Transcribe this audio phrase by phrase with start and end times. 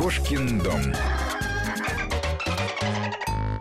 [0.00, 0.80] Кошкин дом.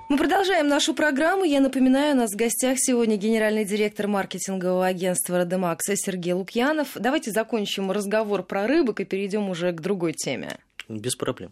[0.07, 1.43] Мы продолжаем нашу программу.
[1.43, 6.91] Я напоминаю, у нас в гостях сегодня генеральный директор маркетингового агентства «Родемакса» Сергей Лукьянов.
[6.95, 10.59] Давайте закончим разговор про рыбок и перейдем уже к другой теме.
[10.87, 11.51] Без проблем.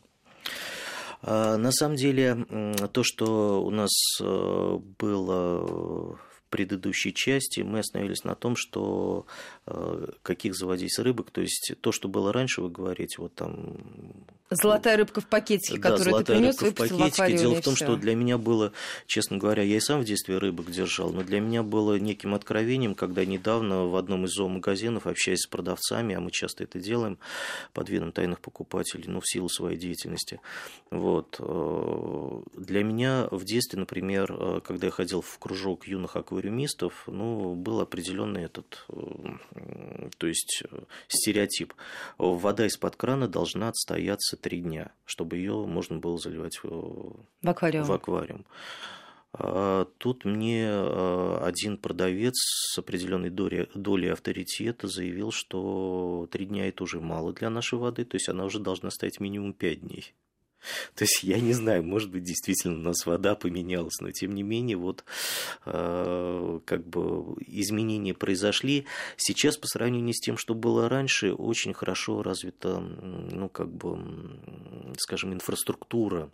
[1.22, 2.46] А, на самом деле,
[2.94, 3.92] то, что у нас
[4.22, 6.18] э, было
[6.50, 9.25] предыдущей части мы остановились на том, что
[9.66, 13.77] э, каких заводить рыбок, то есть то, что было раньше, вы говорите, вот там...
[14.49, 17.38] Золотая рыбка в пакетике, да, которую ты принес, в пакетике.
[17.38, 18.72] Дело в том, что для меня было,
[19.05, 22.95] честно говоря, я и сам в детстве рыбок держал, но для меня было неким откровением,
[22.95, 27.17] когда недавно в одном из зоомагазинов, общаясь с продавцами, а мы часто это делаем
[27.73, 30.39] под видом тайных покупателей, ну, в силу своей деятельности,
[30.91, 36.37] вот, э, для меня в детстве, например, э, когда я ходил в кружок юных аквариумов,
[36.38, 41.73] аквариумистов, ну, был определенный этот, э, то есть э, стереотип.
[42.18, 47.86] Вода из-под крана должна отстояться три дня, чтобы ее можно было заливать в, в аквариум.
[47.86, 48.45] В аквариум.
[49.34, 56.67] А тут мне э, один продавец с определенной долей, долей авторитета заявил, что три дня
[56.67, 60.14] это уже мало для нашей воды, то есть она уже должна стоять минимум пять дней.
[60.96, 64.44] То есть я не знаю, может быть, действительно у нас вода поменялась, но тем не
[64.44, 65.04] менее вот
[65.66, 68.86] э, как бы изменения произошли.
[69.16, 74.00] Сейчас по сравнению с тем, что было раньше, очень хорошо развита, ну как бы,
[74.98, 76.32] скажем, инфраструктура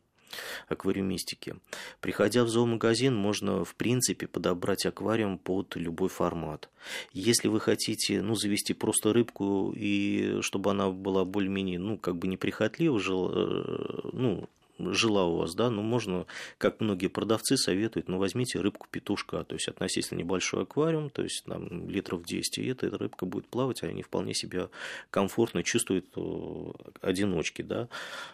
[0.68, 1.56] аквариумистики.
[2.02, 6.70] Приходя в зоомагазин, можно, в принципе, подобрать аквариум под любой формат.
[7.14, 12.28] Если вы хотите, ну, завести просто рыбку, и чтобы она была более-менее, ну, как бы
[12.28, 16.26] неприхотлива, э, ну, жила у вас, да, ну, можно,
[16.58, 21.90] как многие продавцы советуют, ну, возьмите рыбку-петушка, то есть относительно небольшой аквариум, то есть там
[21.90, 24.70] литров 10, и эта рыбка будет плавать, а они вполне себя
[25.10, 26.72] комфортно чувствуют э,
[27.02, 27.88] одиночки, да,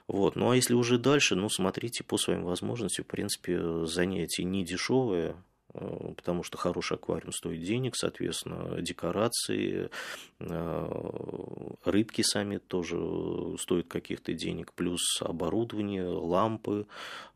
[0.08, 4.64] вот, ну, а если уже дальше, ну, смотрите по своим возможностям, в принципе, занятие не
[4.64, 5.36] дешевое, Э,
[5.74, 9.90] потому что хороший аквариум стоит денег, соответственно, декорации,
[10.40, 12.98] э, рыбки сами тоже
[13.60, 16.88] стоят каких-то денег, плюс оборудование, лампы.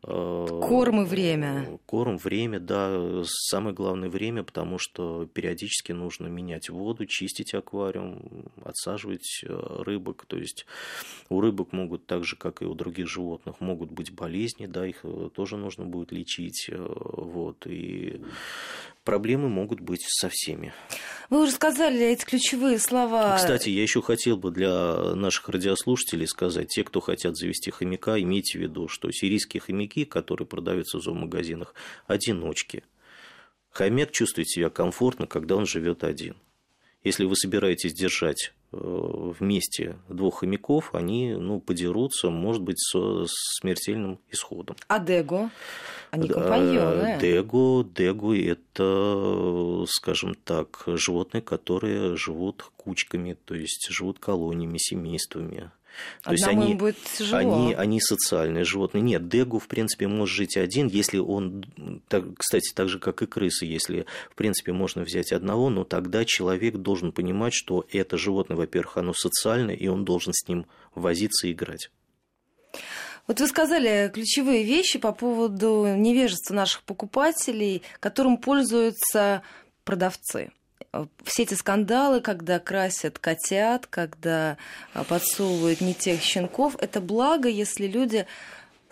[0.03, 1.79] Э, корм и время.
[1.85, 9.43] Корм, время, да, самое главное время, потому что периодически нужно менять воду, чистить аквариум, отсаживать
[9.47, 10.65] рыбок, то есть
[11.29, 15.05] у рыбок могут, так же, как и у других животных, могут быть болезни, да, их
[15.35, 18.22] тоже нужно будет лечить, вот, и
[19.03, 20.73] проблемы могут быть со всеми.
[21.29, 23.37] Вы уже сказали эти ключевые слова.
[23.37, 28.57] Кстати, я еще хотел бы для наших радиослушателей сказать, те, кто хотят завести хомяка, имейте
[28.57, 31.73] в виду, что сирийские хомяки, которые продаются в зоомагазинах,
[32.07, 32.83] одиночки.
[33.71, 36.35] Хомяк чувствует себя комфортно, когда он живет один.
[37.03, 44.19] Если вы собираетесь держать Э, вместе двух хомяков, они ну, подерутся, может быть, со смертельным
[44.31, 44.75] исходом.
[44.87, 45.51] А Дего?
[46.13, 47.17] Они компаньоны.
[47.19, 55.71] Дего, Дего– это, скажем так, животные, которые живут кучками, то есть живут колониями, семействами.
[56.21, 57.39] То есть они, будет тяжело.
[57.39, 59.01] Они, они социальные животные.
[59.01, 61.65] Нет, Дегу, в принципе, может жить один, если он,
[62.07, 66.25] так, кстати, так же, как и крысы, если, в принципе, можно взять одного, но тогда
[66.25, 71.47] человек должен понимать, что это животное, во-первых, оно социальное, и он должен с ним возиться
[71.47, 71.89] и играть.
[73.27, 79.43] Вот вы сказали ключевые вещи по поводу невежества наших покупателей, которым пользуются
[79.85, 80.51] продавцы.
[81.23, 84.57] Все эти скандалы, когда красят котят, когда
[84.93, 88.27] а, подсовывают не тех щенков, это благо, если люди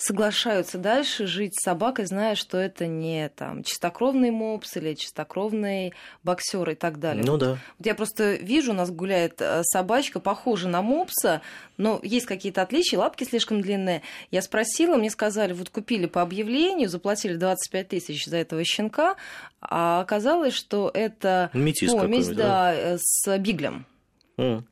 [0.02, 6.70] соглашаются дальше жить с собакой, зная, что это не там чистокровный мопс или чистокровный боксер
[6.72, 7.24] и так далее.
[7.26, 7.58] Ну да.
[7.78, 11.42] Вот я просто вижу, у нас гуляет э, собачка, похожа на мопса,
[11.78, 14.02] но есть какие-то отличия, лапки слишком длинные.
[14.32, 19.16] Я спросила, мне сказали, вот купили по объявлению, заплатили 25 тысяч за этого щенка,
[19.62, 23.86] а оказалось, что это Метис помесь, да, да, э, с биглем.
[24.38, 24.64] Mm.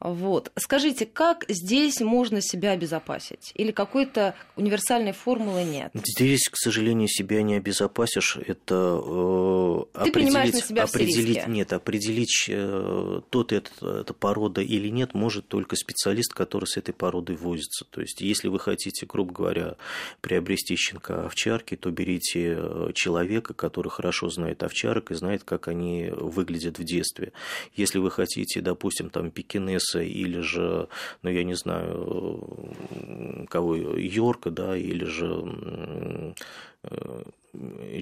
[0.00, 0.52] Вот.
[0.56, 3.50] Скажите, как здесь можно себя обезопасить?
[3.54, 5.90] Или какой-то универсальной формулы нет?
[5.94, 8.36] Здесь, к сожалению, себя не обезопасишь.
[8.36, 14.88] Это э, Ты определить, на себя определить нет, определить э, тот это, это порода или
[14.88, 17.84] нет, может только специалист, который с этой породой возится.
[17.84, 19.76] То есть, если вы хотите, грубо говоря,
[20.20, 26.08] приобрести щенка овчарки, то берите э, человека, который хорошо знает овчарок и знает, как они
[26.12, 27.32] выглядят в детстве.
[27.74, 30.88] Если вы хотите, допустим, там пекинес Дэвиса или же,
[31.22, 32.74] ну, я не знаю,
[33.48, 35.26] кого, Йорка, да, или же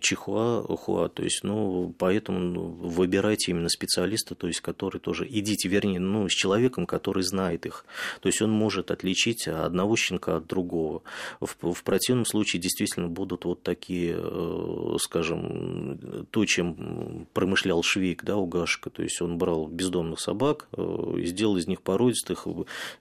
[0.01, 5.69] чихуа, хуа, то есть, ну, поэтому ну, выбирайте именно специалиста, то есть, который тоже, идите,
[5.69, 7.85] вернее, ну, с человеком, который знает их,
[8.21, 11.03] то есть, он может отличить одного щенка от другого.
[11.41, 18.37] В, в противном случае действительно будут вот такие, э, скажем, то, чем промышлял Швейк, да,
[18.37, 22.47] у Гашка, то есть, он брал бездомных собак, э, сделал из них породистых,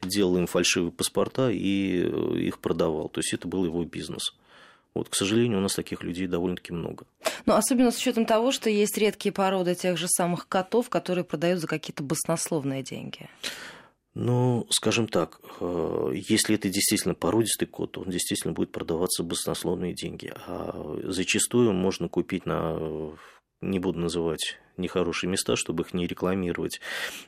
[0.01, 4.33] делал им фальшивые паспорта и их продавал, то есть, это был его бизнес.
[4.95, 7.05] Вот, к сожалению, у нас таких людей довольно-таки много.
[7.45, 11.59] Ну, особенно с учетом того, что есть редкие породы тех же самых котов, которые продают
[11.59, 13.29] за какие-то баснословные деньги.
[14.13, 19.93] Ну, скажем так, э, если это действительно породистый кот, то он действительно будет продаваться баснословные
[19.93, 20.33] деньги.
[20.47, 22.79] А зачастую можно купить на
[23.59, 26.81] не буду называть нехорошие места, чтобы их не рекламировать.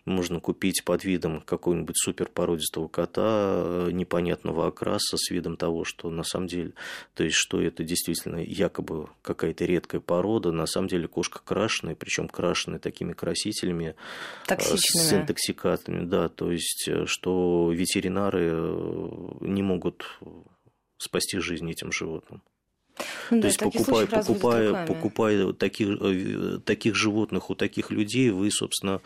[0.05, 6.47] Можно купить под видом какого-нибудь суперпородистого кота непонятного окраса с видом того, что на самом
[6.47, 6.73] деле,
[7.13, 12.27] то есть что это действительно якобы какая-то редкая порода, на самом деле кошка крашеная, причем
[12.27, 13.95] крашеная такими красителями
[14.45, 15.03] э, Токсичными.
[15.03, 20.19] с интоксикатами, да, то есть э, что ветеринары э, не могут
[20.97, 22.41] спасти жизнь этим животным.
[23.31, 28.51] Ну, То да, есть, покупая, покупая, покупая таких, э, таких животных у таких людей, вы,
[28.51, 29.01] собственно,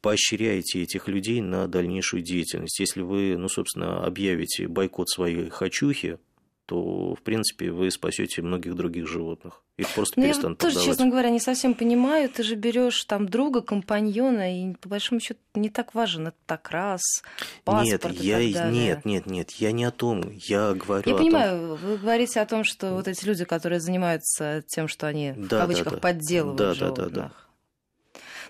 [0.00, 2.78] поощряете этих людей на дальнейшую деятельность.
[2.80, 6.18] Если вы, ну, собственно, объявите бойкот своей хочухи,
[6.66, 9.62] то, в принципе, вы спасете многих других животных.
[9.76, 10.96] Их просто Но ну, перестанут я тоже, продавать.
[10.96, 12.28] честно говоря, не совсем понимаю.
[12.30, 17.02] Ты же берешь там друга, компаньона, и по большому счету не так важен этот раз,
[17.64, 18.72] паспорт нет, и я, так далее.
[18.72, 20.30] Нет, нет, нет, я не о том.
[20.30, 21.88] Я говорю Я о понимаю, том...
[21.88, 25.60] вы говорите о том, что вот эти люди, которые занимаются тем, что они да, в
[25.60, 25.96] кавычках да, да.
[25.98, 27.08] подделывают да, животных.
[27.08, 27.43] Да, да, да.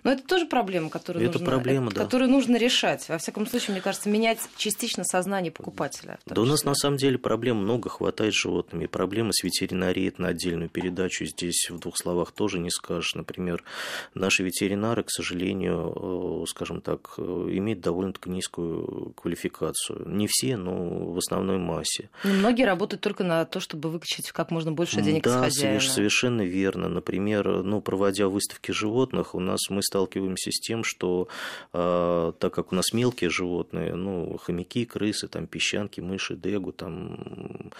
[0.04, 2.02] Но это тоже проблема, которую, это нужно, проблема, да.
[2.02, 3.08] которую нужно решать.
[3.08, 6.18] Во всяком случае, мне кажется, менять частично сознание покупателя.
[6.26, 8.84] Да у нас на самом деле проблем много, хватает с животными.
[8.84, 11.24] Проблемы с ветеринарией это на отдельную передачу.
[11.24, 13.14] Здесь в двух словах тоже не скажешь.
[13.14, 13.64] Например,
[14.12, 20.06] наши ветеринары, к сожалению, э, скажем так, э, имеют довольно-таки низкую квалификацию.
[20.06, 22.10] Не все, но в основной массе.
[22.24, 25.80] Но многие работают только на то, чтобы выкачать как можно больше денег да, с хозяина.
[25.80, 26.90] Да, совершенно верно.
[26.90, 31.28] Например, ну, проводя выставки животных, у нас мы сталкиваемся с тем, что
[31.72, 37.70] э, так как у нас мелкие животные, ну, хомяки, крысы, там, песчанки, мыши, дегу, там,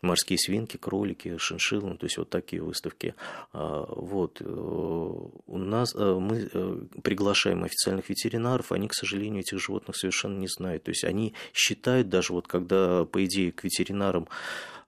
[0.00, 3.14] морские свинки, кролики, шиншиллы, ну, то есть вот такие выставки.
[3.52, 4.40] Э, вот.
[4.40, 10.38] Э, у нас э, мы э, приглашаем официальных ветеринаров, они, к сожалению, этих животных совершенно
[10.38, 10.82] не знают.
[10.82, 14.26] То есть они считают даже вот когда, по идее, к ветеринарам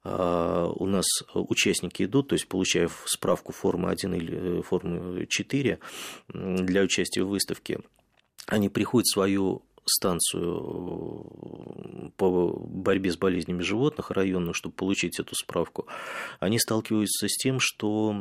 [0.04, 5.78] у нас участники идут, то есть получая справку формы 1 или э, формы 4
[6.28, 7.80] для участия в выставке,
[8.46, 11.26] они приходят в свою станцию
[12.16, 15.86] по борьбе с болезнями животных районную, чтобы получить эту справку,
[16.40, 18.14] они сталкиваются с тем, что,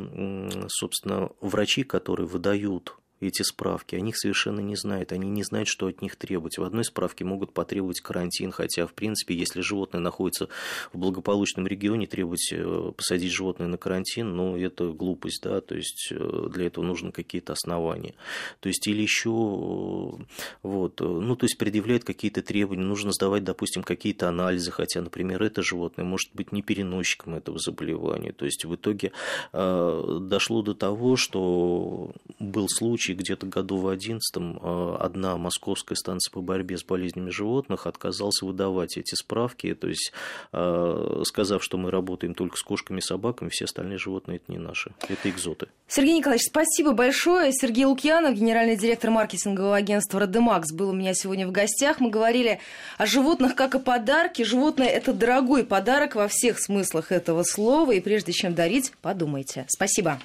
[0.68, 2.98] собственно, врачи, которые выдают
[3.28, 6.58] эти справки, о них совершенно не знают, они не знают, что от них требовать.
[6.58, 10.50] В одной справке могут потребовать карантин, хотя, в принципе, если животное находится
[10.92, 16.10] в благополучном регионе, требовать э, посадить животное на карантин, ну, это глупость, да, то есть
[16.12, 18.14] э, для этого нужны какие-то основания.
[18.60, 20.24] То есть или еще, э,
[20.64, 25.62] вот, ну, то есть предъявляют какие-то требования, нужно сдавать, допустим, какие-то анализы, хотя, например, это
[25.62, 28.32] животное может быть не переносчиком этого заболевания.
[28.32, 29.12] То есть в итоге
[29.52, 36.32] дошло до того, что был случай, случае где-то году в 2011 э, одна московская станция
[36.32, 40.12] по борьбе с болезнями животных отказалась выдавать эти справки, то есть
[40.52, 44.58] э, сказав, что мы работаем только с кошками и собаками, все остальные животные это не
[44.58, 45.68] наши, это экзоты.
[45.88, 47.52] Сергей Николаевич, спасибо большое.
[47.52, 52.00] Сергей Лукьянов, генеральный директор маркетингового агентства «Родемакс», был у меня сегодня в гостях.
[52.00, 52.60] Мы говорили
[52.98, 54.44] о животных как о подарке.
[54.44, 57.92] Животное– это дорогой подарок во всех смыслах этого слова.
[57.92, 59.66] И прежде чем дарить, подумайте.
[59.70, 60.20] Спасибо.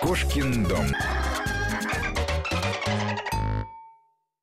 [0.00, 0.86] Кошкин дом.